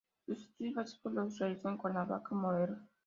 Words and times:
Sus 0.25 0.41
estudios 0.47 0.73
básicos 0.73 1.13
los 1.13 1.37
realizó 1.37 1.69
en 1.69 1.77
Cuernavaca, 1.77 2.33
Morelos. 2.33 2.79